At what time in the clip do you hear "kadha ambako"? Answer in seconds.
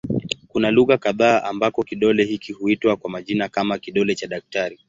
0.97-1.83